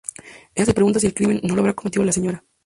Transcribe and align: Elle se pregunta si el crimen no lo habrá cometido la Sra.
Elle 0.55 0.65
se 0.65 0.71
pregunta 0.73 0.99
si 0.99 1.05
el 1.05 1.13
crimen 1.13 1.41
no 1.43 1.53
lo 1.53 1.61
habrá 1.61 1.73
cometido 1.75 2.03
la 2.03 2.11
Sra. 2.11 2.43